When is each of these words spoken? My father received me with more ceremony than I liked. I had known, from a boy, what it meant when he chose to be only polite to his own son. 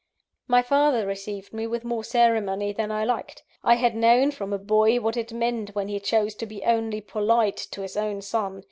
My 0.47 0.63
father 0.63 1.05
received 1.05 1.53
me 1.53 1.67
with 1.67 1.83
more 1.83 2.03
ceremony 2.03 2.73
than 2.73 2.89
I 2.91 3.05
liked. 3.05 3.43
I 3.63 3.75
had 3.75 3.93
known, 3.95 4.31
from 4.31 4.51
a 4.51 4.57
boy, 4.57 4.99
what 4.99 5.15
it 5.15 5.31
meant 5.31 5.75
when 5.75 5.89
he 5.89 5.99
chose 5.99 6.33
to 6.37 6.47
be 6.47 6.63
only 6.63 7.01
polite 7.01 7.67
to 7.69 7.83
his 7.83 7.95
own 7.95 8.23
son. 8.23 8.59